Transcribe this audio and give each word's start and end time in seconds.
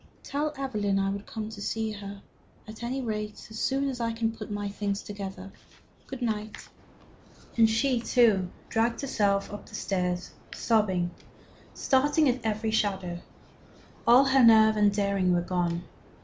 "Tell 0.23 0.51
Evelyn 0.57 0.97
I 0.97 1.11
will 1.11 1.21
come 1.21 1.49
to 1.49 1.61
see 1.61 1.91
her, 1.91 2.23
at 2.67 2.81
any 2.81 3.03
rate, 3.03 3.45
as 3.51 3.59
soon 3.59 3.87
as 3.87 3.99
I 3.99 4.13
can 4.13 4.35
put 4.35 4.49
my 4.49 4.67
things 4.67 5.03
together. 5.03 5.51
Good 6.07 6.23
night." 6.23 6.69
And 7.55 7.69
she, 7.69 7.99
too, 8.01 8.49
dragged 8.67 9.01
herself 9.01 9.53
up 9.53 9.69
stairs 9.69 10.31
sobbing, 10.55 11.11
starting 11.75 12.27
at 12.27 12.43
every 12.43 12.71
shadow. 12.71 13.19
All 14.07 14.25
her 14.25 14.43
nerve 14.43 14.75
and 14.75 14.91
daring 14.91 15.33
were 15.33 15.41
gone. 15.41 15.83